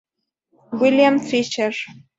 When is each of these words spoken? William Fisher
William 0.71 1.19
Fisher 1.21 1.75